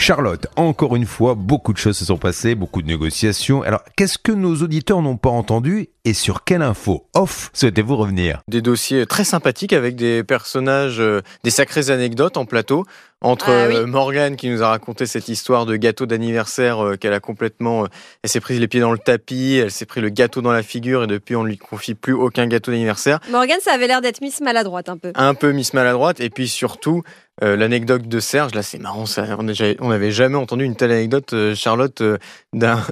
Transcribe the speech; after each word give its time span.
Charlotte, 0.00 0.46
encore 0.54 0.94
une 0.94 1.06
fois, 1.06 1.34
beaucoup 1.34 1.72
de 1.72 1.78
choses 1.78 1.98
se 1.98 2.04
sont 2.04 2.18
passées, 2.18 2.54
beaucoup 2.54 2.82
de 2.82 2.86
négociations. 2.86 3.62
Alors, 3.62 3.82
qu'est-ce 3.96 4.16
que 4.16 4.30
nos 4.30 4.54
auditeurs 4.62 5.02
n'ont 5.02 5.16
pas 5.16 5.28
entendu 5.28 5.88
et 6.04 6.14
sur 6.14 6.44
quelle 6.44 6.62
info 6.62 7.08
off 7.14 7.50
souhaitez-vous 7.52 7.96
revenir? 7.96 8.40
Des 8.48 8.62
dossiers 8.62 9.06
très 9.06 9.24
sympathiques 9.24 9.72
avec 9.72 9.96
des 9.96 10.22
personnages, 10.22 11.00
euh, 11.00 11.20
des 11.42 11.50
sacrées 11.50 11.90
anecdotes 11.90 12.36
en 12.36 12.44
plateau. 12.46 12.84
Entre 13.20 13.50
Ah 13.50 13.66
oui. 13.68 13.74
euh, 13.74 13.86
Morgane 13.86 14.36
qui 14.36 14.48
nous 14.48 14.62
a 14.62 14.68
raconté 14.68 15.04
cette 15.04 15.28
histoire 15.28 15.66
de 15.66 15.74
gâteau 15.74 16.06
d'anniversaire 16.06 16.78
euh, 16.84 16.96
qu'elle 16.96 17.12
a 17.12 17.18
complètement. 17.18 17.82
euh, 17.82 17.88
elle 18.22 18.30
s'est 18.30 18.38
prise 18.38 18.60
les 18.60 18.68
pieds 18.68 18.80
dans 18.80 18.92
le 18.92 18.98
tapis, 18.98 19.54
elle 19.60 19.72
s'est 19.72 19.86
pris 19.86 20.00
le 20.00 20.08
gâteau 20.08 20.40
dans 20.40 20.52
la 20.52 20.62
figure 20.62 21.02
et 21.02 21.06
depuis 21.08 21.34
on 21.34 21.42
ne 21.42 21.48
lui 21.48 21.58
confie 21.58 21.94
plus 21.96 22.12
aucun 22.12 22.46
gâteau 22.46 22.70
d'anniversaire. 22.70 23.18
Morgane, 23.32 23.58
ça 23.60 23.72
avait 23.72 23.88
l'air 23.88 24.00
d'être 24.00 24.20
Miss 24.20 24.40
Maladroite 24.40 24.88
un 24.88 24.96
peu. 24.96 25.10
Un 25.16 25.34
peu 25.34 25.50
Miss 25.50 25.74
Maladroite 25.74 26.20
et 26.20 26.30
puis 26.30 26.46
surtout 26.46 27.02
euh, 27.42 27.56
l'anecdote 27.56 28.02
de 28.08 28.20
Serge. 28.20 28.54
Là 28.54 28.62
c'est 28.62 28.78
marrant, 28.78 29.06
ça, 29.06 29.24
on 29.38 29.42
n'a- 29.44 29.52
on 29.80 29.88
n'avait 29.88 30.10
jamais 30.10 30.36
entendu 30.36 30.64
une 30.64 30.76
telle 30.76 30.92
anecdote, 30.92 31.32
euh, 31.32 31.54
Charlotte, 31.54 32.00
euh, 32.00 32.18
d'un- 32.52 32.82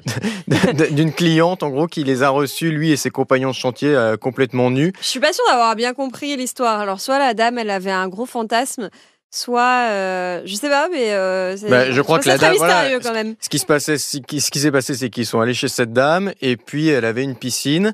d'un- 0.48 0.90
d'une 0.90 1.12
cliente 1.12 1.62
en 1.62 1.70
gros 1.70 1.86
qui 1.86 2.04
les 2.04 2.22
a 2.22 2.28
reçus, 2.28 2.70
lui 2.70 2.90
et 2.92 2.96
ses 2.96 3.10
compagnons 3.10 3.50
de 3.50 3.54
chantier 3.54 3.96
complètement 4.20 4.70
nus. 4.70 4.92
Je 5.00 5.06
suis 5.06 5.20
pas 5.20 5.32
sûre 5.32 5.44
d'avoir 5.48 5.74
bien 5.76 5.94
compris 5.94 6.36
l'histoire. 6.36 6.80
Alors, 6.80 7.00
soit 7.00 7.18
la 7.18 7.34
dame, 7.34 7.58
elle 7.58 7.70
avait 7.70 7.90
un 7.90 8.08
gros 8.08 8.26
fantasme, 8.26 8.90
soit. 9.30 9.88
euh, 9.90 10.42
je 10.44 10.54
sais 10.54 10.68
pas, 10.68 10.88
mais. 10.90 11.12
euh, 11.12 11.56
c'est- 11.56 11.68
Bah, 11.68 11.90
je 11.90 12.00
crois 12.00 12.18
que 12.18 12.28
la 12.28 12.38
dame, 12.38 12.54
voilà, 12.56 12.74
mystérieux 12.82 13.00
quand 13.02 13.12
même. 13.12 13.34
Ce 13.40 13.48
qui 13.48 13.58
se 13.58 13.66
passait, 13.66 13.98
ce 13.98 14.18
qui 14.18 14.40
s'est 14.40 14.70
passé, 14.72 14.94
c'est 14.94 15.10
qu'ils 15.10 15.26
sont 15.26 15.40
allés 15.40 15.54
chez 15.54 15.68
cette 15.68 15.92
dame 15.92 16.32
et 16.40 16.56
puis 16.56 16.88
elle 16.88 17.04
avait 17.04 17.24
une 17.24 17.36
piscine. 17.36 17.92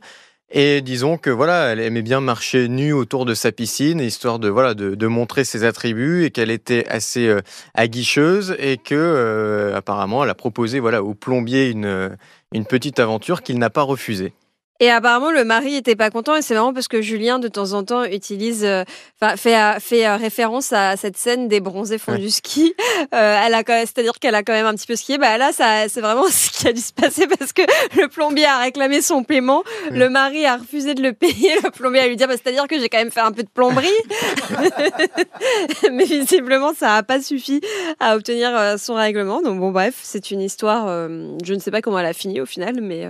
Et 0.54 0.82
disons 0.82 1.16
que 1.16 1.30
voilà, 1.30 1.72
elle 1.72 1.80
aimait 1.80 2.02
bien 2.02 2.20
marcher 2.20 2.68
nue 2.68 2.92
autour 2.92 3.24
de 3.24 3.32
sa 3.32 3.52
piscine, 3.52 4.00
histoire 4.00 4.38
de 4.38 4.50
voilà 4.50 4.74
de, 4.74 4.94
de 4.94 5.06
montrer 5.06 5.44
ses 5.44 5.64
attributs 5.64 6.24
et 6.24 6.30
qu'elle 6.30 6.50
était 6.50 6.86
assez 6.88 7.26
euh, 7.26 7.40
aguicheuse 7.72 8.54
et 8.58 8.76
que 8.76 8.94
euh, 8.94 9.74
apparemment 9.74 10.22
elle 10.22 10.28
a 10.28 10.34
proposé 10.34 10.78
voilà 10.78 11.02
au 11.02 11.14
plombier 11.14 11.70
une 11.70 11.86
euh, 11.86 12.10
une 12.52 12.66
petite 12.66 13.00
aventure 13.00 13.42
qu'il 13.42 13.58
n'a 13.58 13.70
pas 13.70 13.80
refusée. 13.80 14.34
Et 14.80 14.90
apparemment, 14.90 15.30
le 15.30 15.44
mari 15.44 15.76
était 15.76 15.94
pas 15.94 16.10
content. 16.10 16.34
Et 16.34 16.42
c'est 16.42 16.54
marrant 16.54 16.72
parce 16.74 16.88
que 16.88 17.00
Julien, 17.02 17.38
de 17.38 17.46
temps 17.46 17.72
en 17.74 17.84
temps, 17.84 18.02
utilise, 18.04 18.64
euh, 18.64 18.82
enfin, 19.20 19.36
fait, 19.36 19.56
euh, 19.56 19.78
fait 19.78 20.06
euh, 20.06 20.16
référence 20.16 20.72
à 20.72 20.96
cette 20.96 21.16
scène 21.16 21.46
des 21.46 21.60
bronzés 21.60 21.98
font 21.98 22.12
Ouais. 22.12 22.18
du 22.18 22.30
ski. 22.30 22.74
Euh, 23.14 23.40
elle 23.44 23.52
a 23.54 23.62
quand 23.64 23.72
même- 23.74 23.84
c'est-à-dire 23.86 24.12
qu'elle 24.20 24.34
a 24.34 24.42
quand 24.42 24.52
même 24.52 24.64
un 24.66 24.74
petit 24.74 24.86
peu 24.86 24.96
skié. 24.96 25.18
Bah 25.18 25.36
là, 25.36 25.52
ça, 25.52 25.88
c'est 25.88 26.00
vraiment 26.00 26.24
ce 26.30 26.50
qui 26.50 26.68
a 26.68 26.72
dû 26.72 26.80
se 26.80 26.92
passer 26.92 27.26
parce 27.26 27.52
que 27.52 27.62
le 28.00 28.08
plombier 28.08 28.44
a 28.46 28.58
réclamé 28.58 29.02
son 29.02 29.22
paiement. 29.24 29.64
Le 29.90 30.08
mari 30.08 30.46
a 30.46 30.56
refusé 30.56 30.94
de 30.94 31.02
le 31.02 31.12
payer. 31.12 31.50
Le 31.64 31.70
plombier 31.70 32.00
a 32.00 32.06
lui 32.08 32.16
dit, 32.16 32.24
bah, 32.26 32.32
c'est-à-dire 32.32 32.66
que 32.68 32.78
j'ai 32.78 32.88
quand 32.88 32.98
même 32.98 33.10
fait 33.10 33.20
un 33.20 33.32
peu 33.32 33.42
de 33.42 33.48
plomberie. 33.48 33.88
Mais 35.92 36.04
visiblement, 36.04 36.72
ça 36.74 36.86
n'a 36.86 37.02
pas 37.02 37.20
suffi 37.20 37.60
à 38.00 38.16
obtenir 38.16 38.76
son 38.78 38.94
règlement. 38.94 39.42
Donc 39.42 39.58
bon, 39.58 39.70
bref, 39.70 39.98
c'est 40.02 40.30
une 40.30 40.40
histoire. 40.40 40.86
euh, 40.88 41.36
je 41.44 41.54
ne 41.54 41.58
sais 41.58 41.70
pas 41.70 41.82
comment 41.82 41.98
elle 41.98 42.06
a 42.06 42.12
fini 42.12 42.40
au 42.40 42.46
final, 42.46 42.80
mais. 42.80 43.06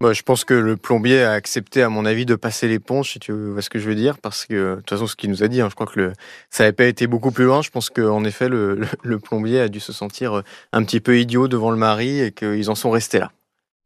Moi, 0.00 0.12
je 0.12 0.22
pense 0.22 0.44
que 0.44 0.54
le 0.54 0.76
plombier 0.76 1.22
a 1.22 1.32
accepté, 1.32 1.82
à 1.82 1.88
mon 1.88 2.04
avis, 2.04 2.26
de 2.26 2.34
passer 2.34 2.66
l'éponge, 2.68 3.12
si 3.12 3.20
tu 3.20 3.32
vois 3.32 3.62
ce 3.62 3.70
que 3.70 3.78
je 3.78 3.88
veux 3.88 3.94
dire, 3.94 4.18
parce 4.18 4.44
que 4.44 4.74
de 4.74 4.76
toute 4.80 4.90
façon, 4.90 5.06
ce 5.06 5.14
qu'il 5.16 5.30
nous 5.30 5.42
a 5.42 5.48
dit, 5.48 5.60
hein, 5.60 5.68
je 5.70 5.74
crois 5.74 5.86
que 5.86 5.98
le, 6.00 6.12
ça 6.50 6.64
n'avait 6.64 6.72
pas 6.72 6.84
été 6.86 7.06
beaucoup 7.06 7.30
plus 7.30 7.44
loin. 7.44 7.62
Je 7.62 7.70
pense 7.70 7.90
qu'en 7.90 8.24
effet, 8.24 8.48
le, 8.48 8.74
le, 8.74 8.86
le 9.02 9.18
plombier 9.18 9.60
a 9.60 9.68
dû 9.68 9.80
se 9.80 9.92
sentir 9.92 10.38
euh, 10.38 10.42
un 10.72 10.82
petit 10.84 11.00
peu 11.00 11.18
idiot 11.18 11.46
devant 11.48 11.70
le 11.70 11.76
mari 11.76 12.20
et 12.20 12.32
qu'ils 12.32 12.68
en 12.70 12.74
sont 12.74 12.90
restés 12.90 13.20
là. 13.20 13.30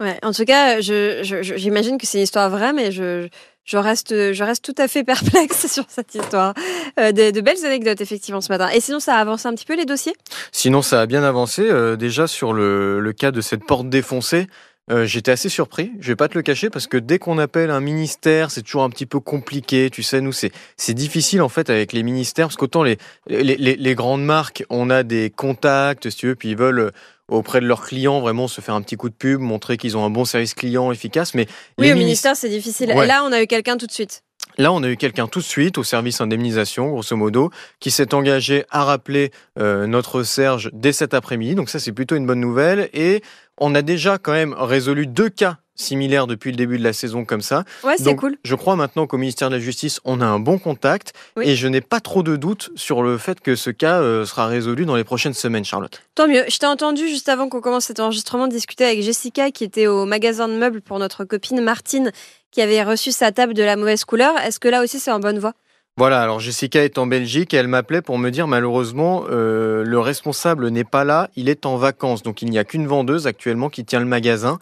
Ouais, 0.00 0.16
en 0.22 0.32
tout 0.32 0.44
cas, 0.44 0.80
j'imagine 0.80 1.98
que 1.98 2.06
c'est 2.06 2.18
une 2.18 2.24
histoire 2.24 2.48
vraie, 2.50 2.72
mais 2.72 2.92
je, 2.92 3.28
je, 3.64 3.76
reste, 3.76 4.32
je 4.32 4.44
reste 4.44 4.64
tout 4.64 4.74
à 4.80 4.86
fait 4.86 5.02
perplexe 5.04 5.66
sur 5.66 5.84
cette 5.88 6.14
histoire. 6.14 6.54
Euh, 7.00 7.10
de, 7.12 7.32
de 7.32 7.40
belles 7.40 7.64
anecdotes, 7.66 8.00
effectivement, 8.00 8.40
ce 8.40 8.50
matin. 8.50 8.68
Et 8.70 8.80
sinon, 8.80 9.00
ça 9.00 9.16
a 9.16 9.18
avancé 9.18 9.46
un 9.48 9.54
petit 9.54 9.64
peu 9.66 9.76
les 9.76 9.84
dossiers? 9.86 10.14
Sinon, 10.52 10.82
ça 10.82 11.00
a 11.00 11.06
bien 11.06 11.24
avancé. 11.24 11.62
euh, 11.68 11.96
déjà, 11.96 12.28
sur 12.28 12.52
le, 12.52 13.00
le 13.00 13.12
cas 13.12 13.30
de 13.32 13.40
cette 13.40 13.64
porte 13.64 13.88
défoncée, 13.88 14.46
euh, 14.90 15.06
j'étais 15.06 15.30
assez 15.32 15.48
surpris. 15.48 15.92
Je 16.00 16.08
vais 16.08 16.16
pas 16.16 16.28
te 16.28 16.34
le 16.34 16.42
cacher 16.42 16.70
parce 16.70 16.86
que 16.86 16.96
dès 16.96 17.18
qu'on 17.18 17.38
appelle 17.38 17.70
un 17.70 17.80
ministère, 17.80 18.50
c'est 18.50 18.62
toujours 18.62 18.82
un 18.84 18.90
petit 18.90 19.06
peu 19.06 19.20
compliqué. 19.20 19.90
Tu 19.90 20.02
sais, 20.02 20.20
nous, 20.20 20.32
c'est 20.32 20.50
c'est 20.76 20.94
difficile 20.94 21.42
en 21.42 21.48
fait 21.48 21.70
avec 21.70 21.92
les 21.92 22.02
ministères 22.02 22.46
parce 22.48 22.56
qu'autant 22.56 22.82
les, 22.82 22.98
les, 23.28 23.42
les, 23.56 23.76
les 23.76 23.94
grandes 23.94 24.24
marques, 24.24 24.64
on 24.70 24.90
a 24.90 25.02
des 25.02 25.30
contacts, 25.30 26.08
si 26.10 26.16
tu 26.16 26.26
veux, 26.28 26.34
puis 26.34 26.50
ils 26.50 26.56
veulent 26.56 26.78
euh, 26.80 26.90
auprès 27.28 27.60
de 27.60 27.66
leurs 27.66 27.84
clients 27.84 28.20
vraiment 28.20 28.48
se 28.48 28.60
faire 28.62 28.74
un 28.74 28.80
petit 28.82 28.96
coup 28.96 29.10
de 29.10 29.14
pub, 29.14 29.40
montrer 29.40 29.76
qu'ils 29.76 29.96
ont 29.96 30.04
un 30.04 30.10
bon 30.10 30.24
service 30.24 30.54
client 30.54 30.90
efficace. 30.92 31.34
Mais 31.34 31.46
Oui, 31.78 31.90
au 31.92 31.94
minis- 31.94 32.04
ministère, 32.04 32.36
c'est 32.36 32.48
difficile. 32.48 32.92
Ouais. 32.94 33.04
Et 33.04 33.08
là, 33.08 33.22
on 33.24 33.32
a 33.32 33.42
eu 33.42 33.46
quelqu'un 33.46 33.76
tout 33.76 33.86
de 33.86 33.92
suite. 33.92 34.22
Là, 34.60 34.72
on 34.72 34.82
a 34.82 34.88
eu 34.88 34.96
quelqu'un 34.96 35.28
tout 35.28 35.38
de 35.38 35.44
suite 35.44 35.78
au 35.78 35.84
service 35.84 36.20
indemnisation, 36.20 36.88
grosso 36.88 37.16
modo, 37.16 37.50
qui 37.78 37.92
s'est 37.92 38.12
engagé 38.12 38.64
à 38.70 38.82
rappeler 38.82 39.30
euh, 39.56 39.86
notre 39.86 40.24
Serge 40.24 40.70
dès 40.72 40.90
cet 40.90 41.14
après-midi. 41.14 41.54
Donc 41.54 41.68
ça, 41.68 41.78
c'est 41.78 41.92
plutôt 41.92 42.16
une 42.16 42.26
bonne 42.26 42.40
nouvelle. 42.40 42.90
Et 42.92 43.22
on 43.56 43.76
a 43.76 43.82
déjà 43.82 44.18
quand 44.18 44.32
même 44.32 44.54
résolu 44.58 45.06
deux 45.06 45.28
cas 45.28 45.58
similaires 45.78 46.26
depuis 46.26 46.50
le 46.50 46.56
début 46.56 46.78
de 46.78 46.84
la 46.84 46.92
saison 46.92 47.24
comme 47.24 47.40
ça. 47.40 47.64
Ouais, 47.84 47.94
c'est 47.96 48.14
cool. 48.16 48.36
Je 48.44 48.54
crois 48.54 48.76
maintenant 48.76 49.06
qu'au 49.06 49.16
ministère 49.16 49.48
de 49.48 49.54
la 49.54 49.60
Justice, 49.60 50.00
on 50.04 50.20
a 50.20 50.26
un 50.26 50.38
bon 50.38 50.58
contact. 50.58 51.12
Oui. 51.36 51.48
Et 51.48 51.56
je 51.56 51.66
n'ai 51.68 51.80
pas 51.80 52.00
trop 52.00 52.22
de 52.22 52.36
doutes 52.36 52.70
sur 52.74 53.02
le 53.02 53.16
fait 53.16 53.40
que 53.40 53.56
ce 53.56 53.70
cas 53.70 54.00
euh, 54.00 54.24
sera 54.24 54.46
résolu 54.46 54.84
dans 54.84 54.96
les 54.96 55.04
prochaines 55.04 55.34
semaines, 55.34 55.64
Charlotte. 55.64 56.02
Tant 56.14 56.28
mieux. 56.28 56.44
Je 56.48 56.58
t'ai 56.58 56.66
entendu 56.66 57.08
juste 57.08 57.28
avant 57.28 57.48
qu'on 57.48 57.60
commence 57.60 57.86
cet 57.86 58.00
enregistrement 58.00 58.48
discuter 58.48 58.84
avec 58.84 59.02
Jessica 59.02 59.50
qui 59.50 59.64
était 59.64 59.86
au 59.86 60.04
magasin 60.04 60.48
de 60.48 60.54
meubles 60.54 60.80
pour 60.80 60.98
notre 60.98 61.24
copine 61.24 61.60
Martine 61.60 62.12
qui 62.50 62.60
avait 62.60 62.82
reçu 62.82 63.12
sa 63.12 63.32
table 63.32 63.54
de 63.54 63.62
la 63.62 63.76
mauvaise 63.76 64.04
couleur. 64.04 64.36
Est-ce 64.38 64.58
que 64.58 64.68
là 64.68 64.82
aussi 64.82 64.98
c'est 64.98 65.12
en 65.12 65.20
bonne 65.20 65.38
voie? 65.38 65.54
Voilà, 65.98 66.22
alors 66.22 66.38
Jessica 66.38 66.84
est 66.84 66.96
en 66.96 67.08
Belgique 67.08 67.52
et 67.52 67.56
elle 67.56 67.66
m'appelait 67.66 68.02
pour 68.02 68.18
me 68.18 68.30
dire 68.30 68.46
malheureusement 68.46 69.24
euh, 69.30 69.82
le 69.82 69.98
responsable 69.98 70.68
n'est 70.68 70.84
pas 70.84 71.02
là, 71.02 71.28
il 71.34 71.48
est 71.48 71.66
en 71.66 71.76
vacances. 71.76 72.22
Donc 72.22 72.40
il 72.40 72.50
n'y 72.50 72.58
a 72.60 72.62
qu'une 72.62 72.86
vendeuse 72.86 73.26
actuellement 73.26 73.68
qui 73.68 73.84
tient 73.84 73.98
le 73.98 74.06
magasin. 74.06 74.60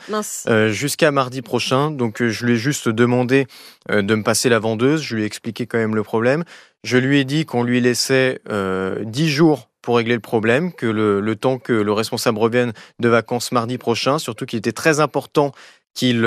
Euh, 0.49 0.71
jusqu'à 0.71 1.11
mardi 1.11 1.43
prochain. 1.43 1.91
Donc 1.91 2.23
euh, 2.23 2.31
je 2.31 2.47
lui 2.47 2.55
ai 2.55 2.57
juste 2.57 2.89
demandé 2.89 3.47
de 3.91 4.15
me 4.15 4.23
passer 4.23 4.49
la 4.49 4.59
vendeuse. 4.59 5.03
Je 5.03 5.15
lui 5.15 5.25
ai 5.25 5.27
expliqué 5.27 5.67
quand 5.67 5.77
même 5.77 5.95
le 5.95 6.03
problème. 6.03 6.43
Je 6.85 6.97
lui 6.97 7.21
ai 7.21 7.25
dit 7.25 7.45
qu'on 7.45 7.65
lui 7.65 7.83
laissait 7.83 8.41
euh, 8.51 9.05
10 9.05 9.29
jours 9.29 9.69
pour 9.83 9.99
régler 9.99 10.15
le 10.15 10.21
problème, 10.21 10.73
que 10.73 10.87
le, 10.87 11.21
le 11.21 11.37
temps 11.37 11.59
que 11.59 11.75
le 11.75 11.93
responsable 11.93 12.39
revienne 12.39 12.73
de 12.99 13.11
vacances 13.11 13.53
mardi 13.53 13.77
prochain, 13.77 14.19
surtout 14.19 14.47
qu'il 14.47 14.59
était 14.59 14.73
très 14.73 15.01
important 15.01 15.53
qu'il 15.93 16.25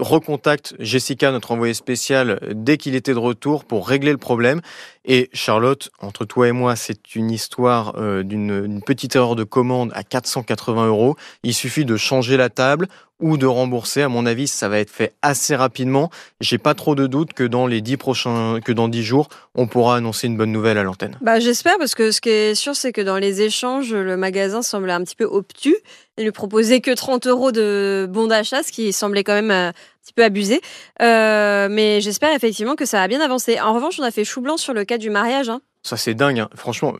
recontacte 0.00 0.74
Jessica, 0.78 1.30
notre 1.30 1.52
envoyée 1.52 1.74
spéciale, 1.74 2.40
dès 2.52 2.76
qu'il 2.76 2.94
était 2.94 3.12
de 3.12 3.18
retour 3.18 3.64
pour 3.64 3.88
régler 3.88 4.12
le 4.12 4.18
problème. 4.18 4.60
Et 5.04 5.30
Charlotte, 5.32 5.90
entre 6.00 6.24
toi 6.24 6.48
et 6.48 6.52
moi, 6.52 6.76
c'est 6.76 7.14
une 7.14 7.30
histoire 7.30 7.94
euh, 7.96 8.22
d'une 8.22 8.64
une 8.64 8.82
petite 8.82 9.16
erreur 9.16 9.36
de 9.36 9.44
commande 9.44 9.90
à 9.94 10.02
480 10.02 10.88
euros. 10.88 11.16
Il 11.42 11.54
suffit 11.54 11.84
de 11.84 11.96
changer 11.96 12.36
la 12.36 12.50
table 12.50 12.88
ou 13.20 13.36
de 13.36 13.46
rembourser. 13.46 14.02
À 14.02 14.08
mon 14.08 14.26
avis, 14.26 14.48
ça 14.48 14.68
va 14.68 14.78
être 14.78 14.90
fait 14.90 15.12
assez 15.22 15.54
rapidement. 15.54 16.10
J'ai 16.40 16.58
pas 16.58 16.74
trop 16.74 16.94
de 16.94 17.06
doute 17.06 17.32
que 17.32 17.44
dans 17.44 17.66
les 17.66 17.80
10 17.80 17.96
prochains, 17.96 18.60
que 18.64 18.72
dans 18.72 18.88
10 18.88 19.02
jours, 19.02 19.28
on 19.54 19.66
pourra 19.66 19.96
annoncer 19.96 20.26
une 20.26 20.36
bonne 20.36 20.52
nouvelle 20.52 20.78
à 20.78 20.82
l'antenne. 20.82 21.16
Bah, 21.20 21.38
j'espère 21.38 21.76
parce 21.78 21.94
que 21.94 22.10
ce 22.10 22.20
qui 22.20 22.30
est 22.30 22.54
sûr, 22.54 22.74
c'est 22.74 22.92
que 22.92 23.00
dans 23.00 23.18
les 23.18 23.42
échanges, 23.42 23.92
le 23.92 24.16
magasin 24.16 24.62
semblait 24.62 24.92
un 24.92 25.04
petit 25.04 25.16
peu 25.16 25.24
obtus. 25.24 25.76
Il 26.18 26.24
lui 26.24 26.32
proposait 26.32 26.80
que 26.80 26.90
30 26.90 27.26
euros 27.26 27.52
de 27.52 28.06
bon 28.08 28.26
d'achat, 28.26 28.62
ce 28.62 28.72
qui 28.72 28.92
semblait 28.92 29.24
quand 29.24 29.34
même 29.34 29.50
euh, 29.50 29.72
petit 30.02 30.12
peu 30.14 30.24
abusé. 30.24 30.60
Euh, 31.02 31.68
mais 31.70 32.00
j'espère 32.00 32.34
effectivement 32.34 32.74
que 32.76 32.84
ça 32.86 33.02
a 33.02 33.08
bien 33.08 33.20
avancé. 33.20 33.60
En 33.60 33.74
revanche, 33.74 33.98
on 33.98 34.02
a 34.04 34.10
fait 34.10 34.24
chou 34.24 34.40
blanc 34.40 34.56
sur 34.56 34.72
le 34.74 34.84
cas 34.84 34.98
du 34.98 35.10
mariage. 35.10 35.48
hein. 35.48 35.60
Ça, 35.82 35.96
c'est 35.96 36.14
dingue. 36.14 36.40
hein. 36.40 36.48
Franchement, 36.54 36.94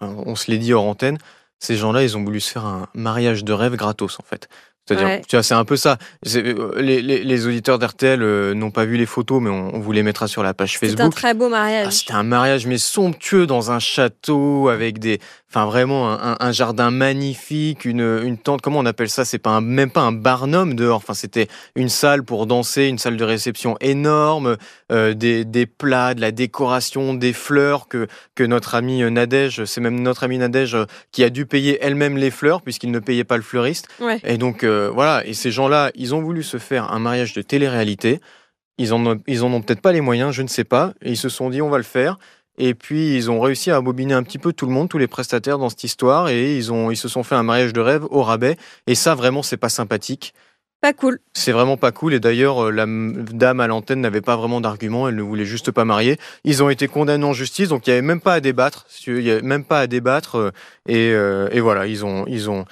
on 0.00 0.34
se 0.36 0.50
l'est 0.50 0.58
dit 0.58 0.72
hors 0.72 0.84
antenne. 0.84 1.18
Ces 1.58 1.76
gens-là, 1.76 2.02
ils 2.02 2.16
ont 2.16 2.24
voulu 2.24 2.40
se 2.40 2.50
faire 2.52 2.66
un 2.66 2.86
mariage 2.94 3.42
de 3.44 3.52
rêve 3.52 3.76
gratos, 3.76 4.18
en 4.20 4.24
fait. 4.28 4.48
C'est-à-dire, 4.88 5.06
Ouais. 5.08 5.22
tu 5.26 5.34
vois, 5.34 5.42
c'est 5.42 5.54
un 5.54 5.64
peu 5.64 5.76
ça. 5.76 5.96
Euh, 6.36 6.80
Les, 6.80 7.02
les- 7.02 7.24
les 7.24 7.46
auditeurs 7.48 7.78
d'RTL 7.80 8.22
euh, 8.22 8.54
n'ont 8.54 8.70
pas 8.70 8.84
vu 8.84 8.96
les 8.96 9.06
photos, 9.06 9.42
mais 9.42 9.50
on, 9.50 9.74
on 9.74 9.80
vous 9.80 9.90
les 9.90 10.04
mettra 10.04 10.28
sur 10.28 10.44
la 10.44 10.54
page 10.54 10.76
C'est 10.78 10.86
un 10.86 10.90
Facebook. 10.90 11.14
très 11.14 11.34
beau 11.34 11.46
Ah, 11.46 11.50
mariage. 11.50 11.92
C'était 11.92 12.12
un 12.12 12.22
mariage 12.22 12.66
mais 12.68 12.78
somptueux 12.78 13.46
dans 13.48 13.72
un 13.72 13.80
château 13.80 14.68
avec 14.68 15.00
des, 15.00 15.18
enfin 15.48 15.64
vraiment 15.64 16.10
un, 16.40 16.52
jardin 16.52 16.90
magnifique, 16.90 17.84
une, 17.84 18.20
une 18.24 18.36
tente. 18.36 18.60
Comment 18.62 18.80
on 18.80 18.86
appelle 18.86 19.08
ça? 19.08 19.24
C'est 19.24 19.38
pas 19.38 19.50
un- 19.50 19.60
même 19.60 19.90
pas 19.90 20.00
un 20.02 20.12
barnum 20.12 20.74
dehors. 20.74 20.96
Enfin 20.96 21.14
c'était 21.14 21.48
une 21.76 21.88
salle 21.88 22.22
pour 22.24 22.46
danser, 22.46 22.86
une 22.86 22.98
salle 22.98 23.16
de 23.16 23.24
réception 23.24 23.76
énorme, 23.80 24.56
euh, 24.90 25.14
des, 25.14 25.44
des 25.44 25.66
plats, 25.66 26.14
de 26.14 26.20
la 26.20 26.32
décoration, 26.32 27.14
des 27.14 27.32
fleurs 27.32 27.88
que 27.88 28.06
que 28.34 28.44
notre 28.44 28.74
ami 28.74 29.08
Nadège, 29.10 29.64
c'est 29.64 29.80
même 29.80 30.00
notre 30.00 30.24
ami 30.24 30.38
Nadège 30.38 30.74
euh, 30.74 30.84
qui 31.12 31.22
a 31.24 31.30
dû 31.30 31.46
payer 31.46 31.78
elle-même 31.80 32.16
les 32.16 32.30
fleurs 32.30 32.60
puisqu'il 32.62 32.90
ne 32.90 32.98
payait 32.98 33.24
pas 33.24 33.36
le 33.36 33.42
fleuriste. 33.42 33.88
Ouais. 34.00 34.20
Et 34.24 34.38
donc 34.38 34.64
euh, 34.64 34.90
voilà, 34.92 35.24
et 35.26 35.32
ces 35.34 35.50
gens-là, 35.50 35.90
ils 35.94 36.14
ont 36.14 36.20
voulu 36.22 36.42
se 36.42 36.58
faire 36.58 36.92
un 36.92 36.98
mariage 36.98 37.32
de 37.34 37.42
télé-réalité. 37.42 38.20
Ils 38.78 38.92
en 38.92 39.06
ont, 39.06 39.18
ils 39.26 39.42
en 39.42 39.50
ont 39.54 39.62
peut-être 39.62 39.80
pas 39.80 39.92
les 39.92 40.02
moyens, 40.02 40.34
je 40.34 40.42
ne 40.42 40.48
sais 40.48 40.64
pas. 40.64 40.92
Et 41.00 41.12
ils 41.12 41.16
se 41.16 41.30
sont 41.30 41.48
dit, 41.48 41.62
on 41.62 41.70
va 41.70 41.78
le 41.78 41.82
faire. 41.82 42.18
Et 42.58 42.74
puis 42.74 43.14
ils 43.16 43.30
ont 43.30 43.40
réussi 43.40 43.70
à 43.70 43.80
bobiner 43.80 44.14
un 44.14 44.22
petit 44.22 44.38
peu 44.38 44.52
tout 44.52 44.66
le 44.66 44.72
monde, 44.72 44.88
tous 44.88 44.98
les 44.98 45.06
prestataires 45.08 45.58
dans 45.58 45.68
cette 45.68 45.84
histoire, 45.84 46.28
et 46.28 46.56
ils 46.56 46.72
ont, 46.72 46.90
ils 46.90 46.96
se 46.96 47.08
sont 47.08 47.22
fait 47.22 47.34
un 47.34 47.42
mariage 47.42 47.72
de 47.72 47.80
rêve 47.80 48.04
au 48.10 48.22
rabais. 48.22 48.56
Et 48.86 48.94
ça, 48.94 49.14
vraiment, 49.14 49.42
c'est 49.42 49.56
pas 49.56 49.68
sympathique. 49.68 50.34
Pas 50.82 50.92
cool. 50.92 51.18
C'est 51.32 51.52
vraiment 51.52 51.78
pas 51.78 51.90
cool. 51.90 52.12
Et 52.12 52.20
d'ailleurs, 52.20 52.66
euh, 52.66 52.70
la 52.70 52.84
dame 52.86 53.60
à 53.60 53.66
l'antenne 53.66 54.02
n'avait 54.02 54.20
pas 54.20 54.36
vraiment 54.36 54.60
d'argument. 54.60 55.08
Elle 55.08 55.16
ne 55.16 55.22
voulait 55.22 55.46
juste 55.46 55.70
pas 55.70 55.86
marier. 55.86 56.18
Ils 56.44 56.62
ont 56.62 56.68
été 56.68 56.86
condamnés 56.86 57.24
en 57.24 57.32
justice, 57.32 57.70
donc 57.70 57.86
il 57.86 57.90
n'y 57.90 57.92
avait 57.94 58.06
même 58.06 58.20
pas 58.20 58.34
à 58.34 58.40
débattre. 58.40 58.86
Il 59.06 59.14
n'y 59.14 59.30
avait 59.30 59.40
même 59.42 59.64
pas 59.64 59.80
à 59.80 59.86
débattre. 59.86 60.36
euh, 60.36 60.50
Et, 60.86 61.12
euh, 61.12 61.48
et 61.50 61.60
voilà, 61.60 61.86
ils 61.86 62.04
ont, 62.04 62.26
ils 62.28 62.50
ont. 62.50 62.66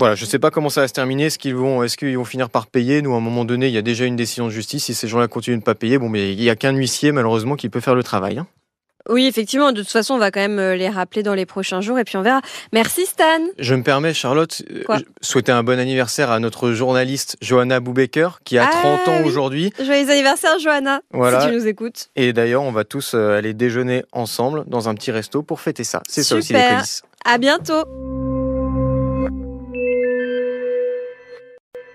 Voilà, 0.00 0.16
je 0.16 0.24
sais 0.24 0.40
pas 0.40 0.50
comment 0.50 0.68
ça 0.68 0.80
va 0.80 0.88
se 0.88 0.94
terminer. 0.94 1.26
Est-ce 1.26 1.38
qu'ils 1.38 1.54
vont, 1.54 1.84
est-ce 1.84 1.96
qu'ils 1.96 2.18
vont 2.18 2.24
finir 2.24 2.50
par 2.50 2.66
payer? 2.66 3.02
Nous, 3.02 3.14
à 3.14 3.18
un 3.18 3.20
moment 3.20 3.44
donné, 3.44 3.68
il 3.68 3.72
y 3.72 3.78
a 3.78 3.82
déjà 3.82 4.04
une 4.04 4.16
décision 4.16 4.46
de 4.46 4.50
justice. 4.50 4.84
Si 4.86 4.94
ces 4.94 5.06
gens-là 5.06 5.28
continuent 5.28 5.54
de 5.56 5.60
ne 5.60 5.64
pas 5.64 5.76
payer, 5.76 5.98
bon, 5.98 6.08
mais 6.08 6.32
il 6.32 6.42
y 6.42 6.50
a 6.50 6.56
qu'un 6.56 6.72
huissier 6.72 7.12
malheureusement 7.12 7.54
qui 7.54 7.68
peut 7.68 7.80
faire 7.80 7.94
le 7.94 8.02
travail. 8.02 8.38
hein. 8.38 8.48
Oui, 9.08 9.26
effectivement. 9.26 9.72
De 9.72 9.80
toute 9.82 9.90
façon, 9.90 10.14
on 10.14 10.18
va 10.18 10.30
quand 10.30 10.40
même 10.40 10.58
euh, 10.58 10.76
les 10.76 10.88
rappeler 10.88 11.22
dans 11.22 11.34
les 11.34 11.46
prochains 11.46 11.80
jours 11.80 11.98
et 11.98 12.04
puis 12.04 12.16
on 12.16 12.22
verra. 12.22 12.40
Merci 12.72 13.06
Stan. 13.06 13.24
Je 13.58 13.74
me 13.74 13.82
permets, 13.82 14.14
Charlotte, 14.14 14.62
euh, 14.70 14.82
Quoi 14.84 14.98
souhaiter 15.20 15.52
un 15.52 15.62
bon 15.62 15.78
anniversaire 15.78 16.30
à 16.30 16.38
notre 16.40 16.72
journaliste 16.72 17.36
Johanna 17.40 17.80
Boubaker, 17.80 18.40
qui 18.44 18.58
a 18.58 18.64
Ah, 18.66 18.70
30 18.70 19.08
ans 19.08 19.18
oui. 19.20 19.28
aujourd'hui. 19.28 19.72
Joyeux 19.84 20.10
anniversaire, 20.10 20.58
Johanna. 20.58 21.00
Voilà. 21.12 21.40
Si 21.40 21.48
tu 21.48 21.54
nous 21.54 21.66
écoutes. 21.66 22.10
Et 22.16 22.32
d'ailleurs, 22.32 22.62
on 22.62 22.72
va 22.72 22.84
tous 22.84 23.12
euh, 23.14 23.36
aller 23.38 23.54
déjeuner 23.54 24.04
ensemble 24.12 24.64
dans 24.66 24.88
un 24.88 24.94
petit 24.94 25.10
resto 25.10 25.42
pour 25.42 25.60
fêter 25.60 25.84
ça. 25.84 26.02
C'est 26.08 26.22
ça 26.22 26.36
aussi 26.36 26.52
les 26.52 26.60
coulisses. 26.62 27.02
À 27.24 27.38
bientôt. 27.38 28.21